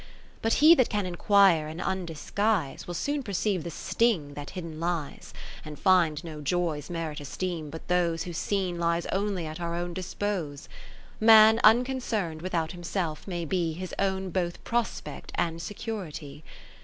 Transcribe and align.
But 0.41 0.53
he 0.53 0.73
that 0.73 0.89
can 0.89 1.05
inquire 1.05 1.67
and 1.67 1.79
undis 1.79 2.33
guise, 2.33 2.87
Will 2.87 2.95
soon 2.95 3.21
perceive 3.21 3.63
the 3.63 3.69
sting 3.69 4.33
that 4.33 4.49
hidden 4.49 4.79
lies; 4.79 5.31
And 5.63 5.77
find 5.77 6.23
no 6.23 6.41
joys 6.41 6.89
merit 6.89 7.19
esteem 7.19 7.69
but 7.69 7.87
those 7.87 8.23
Whose 8.23 8.39
scene 8.39 8.79
lies 8.79 9.05
only 9.11 9.45
at 9.45 9.61
our 9.61 9.75
own 9.75 9.93
dispose. 9.93 10.67
Man 11.19 11.59
unconcern'd 11.63 12.41
without 12.41 12.71
himself 12.71 13.27
may 13.27 13.45
be 13.45 13.73
His 13.73 13.93
own 13.99 14.31
both 14.31 14.63
prospect 14.63 15.33
and 15.35 15.61
security. 15.61 16.43